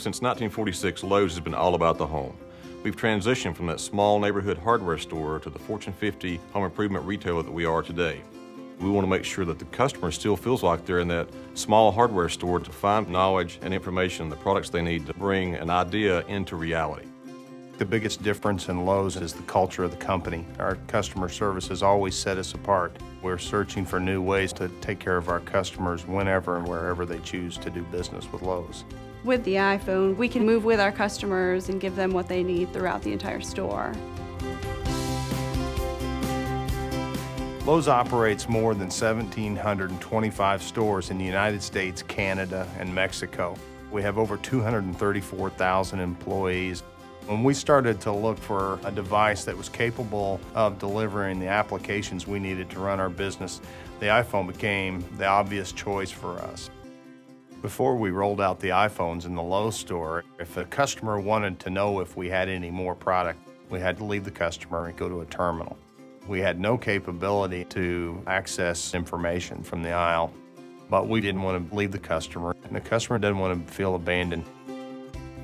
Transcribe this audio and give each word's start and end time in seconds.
Since 0.00 0.22
1946, 0.22 1.04
Lowe's 1.04 1.34
has 1.34 1.40
been 1.40 1.52
all 1.52 1.74
about 1.74 1.98
the 1.98 2.06
home. 2.06 2.34
We've 2.82 2.96
transitioned 2.96 3.54
from 3.54 3.66
that 3.66 3.80
small 3.80 4.18
neighborhood 4.18 4.56
hardware 4.56 4.96
store 4.96 5.38
to 5.40 5.50
the 5.50 5.58
Fortune 5.58 5.92
50 5.92 6.40
home 6.54 6.64
improvement 6.64 7.04
retailer 7.04 7.42
that 7.42 7.52
we 7.52 7.66
are 7.66 7.82
today. 7.82 8.22
We 8.80 8.88
want 8.88 9.04
to 9.04 9.10
make 9.10 9.26
sure 9.26 9.44
that 9.44 9.58
the 9.58 9.66
customer 9.66 10.10
still 10.10 10.38
feels 10.38 10.62
like 10.62 10.86
they're 10.86 11.00
in 11.00 11.08
that 11.08 11.28
small 11.52 11.92
hardware 11.92 12.30
store 12.30 12.60
to 12.60 12.72
find 12.72 13.10
knowledge 13.10 13.58
and 13.60 13.74
information, 13.74 14.30
the 14.30 14.36
products 14.36 14.70
they 14.70 14.80
need 14.80 15.04
to 15.04 15.12
bring 15.12 15.54
an 15.56 15.68
idea 15.68 16.24
into 16.28 16.56
reality. 16.56 17.06
The 17.80 17.86
biggest 17.86 18.22
difference 18.22 18.68
in 18.68 18.84
Lowe's 18.84 19.16
is 19.16 19.32
the 19.32 19.42
culture 19.44 19.84
of 19.84 19.90
the 19.90 19.96
company. 19.96 20.44
Our 20.58 20.74
customer 20.86 21.30
service 21.30 21.68
has 21.68 21.82
always 21.82 22.14
set 22.14 22.36
us 22.36 22.52
apart. 22.52 22.94
We're 23.22 23.38
searching 23.38 23.86
for 23.86 23.98
new 23.98 24.20
ways 24.20 24.52
to 24.52 24.68
take 24.82 24.98
care 24.98 25.16
of 25.16 25.30
our 25.30 25.40
customers 25.40 26.06
whenever 26.06 26.58
and 26.58 26.68
wherever 26.68 27.06
they 27.06 27.20
choose 27.20 27.56
to 27.56 27.70
do 27.70 27.82
business 27.84 28.30
with 28.30 28.42
Lowe's. 28.42 28.84
With 29.24 29.42
the 29.44 29.54
iPhone, 29.54 30.14
we 30.18 30.28
can 30.28 30.44
move 30.44 30.66
with 30.66 30.78
our 30.78 30.92
customers 30.92 31.70
and 31.70 31.80
give 31.80 31.96
them 31.96 32.12
what 32.12 32.28
they 32.28 32.42
need 32.42 32.70
throughout 32.74 33.00
the 33.00 33.14
entire 33.14 33.40
store. 33.40 33.94
Lowe's 37.64 37.88
operates 37.88 38.46
more 38.46 38.74
than 38.74 38.90
1,725 38.90 40.62
stores 40.62 41.08
in 41.08 41.16
the 41.16 41.24
United 41.24 41.62
States, 41.62 42.02
Canada, 42.02 42.68
and 42.78 42.94
Mexico. 42.94 43.56
We 43.90 44.02
have 44.02 44.18
over 44.18 44.36
234,000 44.36 45.98
employees. 45.98 46.82
When 47.30 47.44
we 47.44 47.54
started 47.54 48.00
to 48.00 48.12
look 48.12 48.38
for 48.38 48.80
a 48.82 48.90
device 48.90 49.44
that 49.44 49.56
was 49.56 49.68
capable 49.68 50.40
of 50.56 50.80
delivering 50.80 51.38
the 51.38 51.46
applications 51.46 52.26
we 52.26 52.40
needed 52.40 52.68
to 52.70 52.80
run 52.80 52.98
our 52.98 53.08
business, 53.08 53.60
the 54.00 54.06
iPhone 54.06 54.48
became 54.48 55.04
the 55.16 55.26
obvious 55.26 55.70
choice 55.70 56.10
for 56.10 56.40
us. 56.40 56.70
Before 57.62 57.94
we 57.94 58.10
rolled 58.10 58.40
out 58.40 58.58
the 58.58 58.70
iPhones 58.70 59.26
in 59.26 59.36
the 59.36 59.42
Lowe's 59.44 59.78
store, 59.78 60.24
if 60.40 60.56
a 60.56 60.64
customer 60.64 61.20
wanted 61.20 61.60
to 61.60 61.70
know 61.70 62.00
if 62.00 62.16
we 62.16 62.28
had 62.28 62.48
any 62.48 62.68
more 62.68 62.96
product, 62.96 63.38
we 63.68 63.78
had 63.78 63.96
to 63.98 64.04
leave 64.04 64.24
the 64.24 64.32
customer 64.32 64.86
and 64.86 64.96
go 64.96 65.08
to 65.08 65.20
a 65.20 65.26
terminal. 65.26 65.78
We 66.26 66.40
had 66.40 66.58
no 66.58 66.76
capability 66.76 67.64
to 67.66 68.20
access 68.26 68.92
information 68.92 69.62
from 69.62 69.84
the 69.84 69.92
aisle, 69.92 70.32
but 70.90 71.06
we 71.06 71.20
didn't 71.20 71.42
want 71.42 71.70
to 71.70 71.76
leave 71.76 71.92
the 71.92 71.98
customer, 72.00 72.56
and 72.64 72.74
the 72.74 72.80
customer 72.80 73.20
didn't 73.20 73.38
want 73.38 73.68
to 73.68 73.72
feel 73.72 73.94
abandoned. 73.94 74.44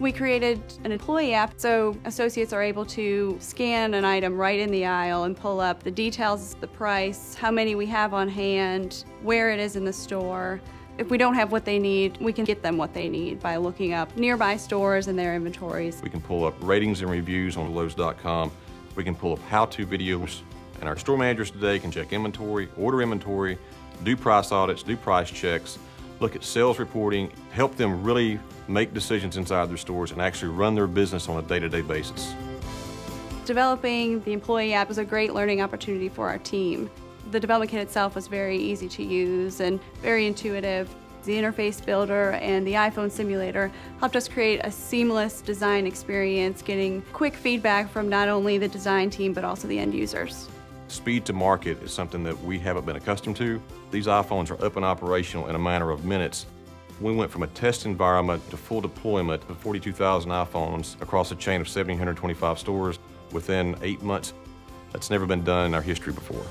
We 0.00 0.12
created 0.12 0.62
an 0.84 0.92
employee 0.92 1.34
app 1.34 1.52
so 1.58 1.94
associates 2.06 2.54
are 2.54 2.62
able 2.62 2.86
to 2.86 3.36
scan 3.38 3.92
an 3.92 4.02
item 4.06 4.34
right 4.34 4.58
in 4.58 4.70
the 4.70 4.86
aisle 4.86 5.24
and 5.24 5.36
pull 5.36 5.60
up 5.60 5.82
the 5.82 5.90
details, 5.90 6.56
the 6.58 6.68
price, 6.68 7.34
how 7.34 7.50
many 7.50 7.74
we 7.74 7.84
have 7.84 8.14
on 8.14 8.26
hand, 8.26 9.04
where 9.22 9.50
it 9.50 9.60
is 9.60 9.76
in 9.76 9.84
the 9.84 9.92
store. 9.92 10.58
If 10.96 11.10
we 11.10 11.18
don't 11.18 11.34
have 11.34 11.52
what 11.52 11.66
they 11.66 11.78
need, 11.78 12.16
we 12.16 12.32
can 12.32 12.46
get 12.46 12.62
them 12.62 12.78
what 12.78 12.94
they 12.94 13.10
need 13.10 13.40
by 13.40 13.56
looking 13.56 13.92
up 13.92 14.16
nearby 14.16 14.56
stores 14.56 15.06
and 15.06 15.18
their 15.18 15.34
inventories. 15.36 16.00
We 16.02 16.08
can 16.08 16.22
pull 16.22 16.46
up 16.46 16.54
ratings 16.62 17.02
and 17.02 17.10
reviews 17.10 17.58
on 17.58 17.74
Lowe's.com. 17.74 18.50
We 18.96 19.04
can 19.04 19.14
pull 19.14 19.34
up 19.34 19.42
how-to 19.50 19.86
videos, 19.86 20.40
and 20.80 20.88
our 20.88 20.96
store 20.96 21.18
managers 21.18 21.50
today 21.50 21.78
can 21.78 21.90
check 21.90 22.14
inventory, 22.14 22.70
order 22.78 23.02
inventory, 23.02 23.58
do 24.02 24.16
price 24.16 24.50
audits, 24.50 24.82
do 24.82 24.96
price 24.96 25.30
checks, 25.30 25.78
look 26.20 26.36
at 26.36 26.44
sales 26.44 26.78
reporting, 26.78 27.32
help 27.50 27.76
them 27.76 28.04
really 28.04 28.38
make 28.68 28.94
decisions 28.94 29.36
inside 29.36 29.68
their 29.68 29.76
stores 29.76 30.12
and 30.12 30.20
actually 30.20 30.52
run 30.52 30.74
their 30.74 30.86
business 30.86 31.28
on 31.28 31.42
a 31.42 31.46
day-to-day 31.46 31.80
basis. 31.80 32.34
Developing 33.46 34.22
the 34.22 34.32
employee 34.32 34.74
app 34.74 34.88
was 34.88 34.98
a 34.98 35.04
great 35.04 35.34
learning 35.34 35.60
opportunity 35.60 36.08
for 36.08 36.28
our 36.28 36.38
team. 36.38 36.90
The 37.32 37.40
development 37.40 37.70
kit 37.70 37.80
itself 37.80 38.14
was 38.14 38.28
very 38.28 38.56
easy 38.56 38.88
to 38.88 39.02
use 39.02 39.60
and 39.60 39.80
very 40.02 40.26
intuitive. 40.26 40.94
The 41.24 41.32
interface 41.32 41.84
builder 41.84 42.32
and 42.32 42.66
the 42.66 42.74
iPhone 42.74 43.10
simulator 43.10 43.70
helped 43.98 44.16
us 44.16 44.28
create 44.28 44.60
a 44.64 44.70
seamless 44.70 45.42
design 45.42 45.86
experience, 45.86 46.62
getting 46.62 47.02
quick 47.12 47.34
feedback 47.34 47.90
from 47.90 48.08
not 48.08 48.28
only 48.28 48.56
the 48.56 48.68
design 48.68 49.10
team 49.10 49.32
but 49.32 49.44
also 49.44 49.68
the 49.68 49.78
end 49.78 49.94
users. 49.94 50.48
Speed 50.90 51.24
to 51.26 51.32
market 51.32 51.80
is 51.84 51.92
something 51.92 52.24
that 52.24 52.36
we 52.42 52.58
haven't 52.58 52.84
been 52.84 52.96
accustomed 52.96 53.36
to. 53.36 53.62
These 53.92 54.08
iPhones 54.08 54.50
are 54.50 54.62
up 54.64 54.74
and 54.74 54.84
operational 54.84 55.46
in 55.46 55.54
a 55.54 55.58
matter 55.58 55.92
of 55.92 56.04
minutes. 56.04 56.46
We 57.00 57.14
went 57.14 57.30
from 57.30 57.44
a 57.44 57.46
test 57.46 57.86
environment 57.86 58.42
to 58.50 58.56
full 58.56 58.80
deployment 58.80 59.48
of 59.48 59.56
42,000 59.58 60.32
iPhones 60.32 61.00
across 61.00 61.30
a 61.30 61.36
chain 61.36 61.60
of 61.60 61.68
1,725 61.68 62.58
stores 62.58 62.98
within 63.30 63.76
eight 63.82 64.02
months. 64.02 64.34
That's 64.90 65.10
never 65.10 65.26
been 65.26 65.44
done 65.44 65.66
in 65.66 65.74
our 65.74 65.80
history 65.80 66.12
before. 66.12 66.44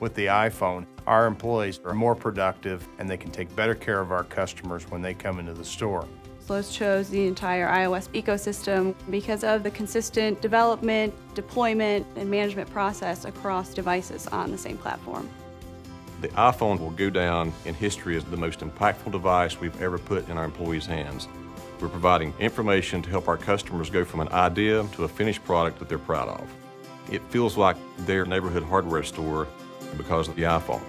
With 0.00 0.14
the 0.16 0.26
iPhone, 0.26 0.86
our 1.06 1.28
employees 1.28 1.78
are 1.84 1.94
more 1.94 2.16
productive 2.16 2.88
and 2.98 3.08
they 3.08 3.16
can 3.16 3.30
take 3.30 3.54
better 3.54 3.76
care 3.76 4.00
of 4.00 4.10
our 4.10 4.24
customers 4.24 4.90
when 4.90 5.02
they 5.02 5.14
come 5.14 5.38
into 5.38 5.54
the 5.54 5.64
store. 5.64 6.08
Lowe's 6.48 6.70
chose 6.70 7.08
the 7.08 7.26
entire 7.26 7.66
iOS 7.68 8.08
ecosystem 8.10 8.94
because 9.10 9.44
of 9.44 9.62
the 9.62 9.70
consistent 9.70 10.42
development, 10.42 11.14
deployment, 11.34 12.06
and 12.16 12.30
management 12.30 12.70
process 12.70 13.24
across 13.24 13.72
devices 13.72 14.26
on 14.26 14.50
the 14.50 14.58
same 14.58 14.76
platform. 14.76 15.28
The 16.20 16.28
iPhone 16.28 16.80
will 16.80 16.90
go 16.90 17.08
down 17.08 17.52
in 17.64 17.74
history 17.74 18.16
as 18.16 18.24
the 18.24 18.36
most 18.36 18.60
impactful 18.60 19.12
device 19.12 19.58
we've 19.58 19.80
ever 19.80 19.98
put 19.98 20.28
in 20.28 20.36
our 20.36 20.44
employees' 20.44 20.86
hands. 20.86 21.28
We're 21.80 21.88
providing 21.88 22.34
information 22.38 23.00
to 23.02 23.10
help 23.10 23.26
our 23.26 23.36
customers 23.36 23.88
go 23.88 24.04
from 24.04 24.20
an 24.20 24.28
idea 24.28 24.86
to 24.92 25.04
a 25.04 25.08
finished 25.08 25.44
product 25.44 25.78
that 25.78 25.88
they're 25.88 25.98
proud 25.98 26.28
of. 26.28 26.48
It 27.10 27.22
feels 27.30 27.56
like 27.56 27.76
their 28.00 28.24
neighborhood 28.24 28.62
hardware 28.62 29.02
store 29.02 29.48
because 29.96 30.28
of 30.28 30.36
the 30.36 30.42
iPhone. 30.42 30.82